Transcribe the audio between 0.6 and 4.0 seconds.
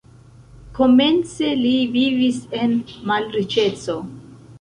Komence li vivis en malriĉeco.